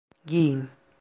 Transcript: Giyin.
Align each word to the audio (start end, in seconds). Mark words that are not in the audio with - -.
Giyin. 0.25 0.67